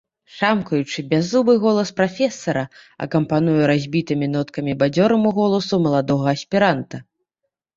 Шамкаючы 0.35 0.99
бяззубы 1.11 1.53
голас 1.65 1.91
прафесара 1.99 2.63
акампануе 3.07 3.63
разбітымі 3.73 4.31
ноткамі 4.35 4.73
бадзёраму 4.83 5.29
голасу 5.41 5.75
маладога 5.85 6.25
аспіранта. 6.41 6.95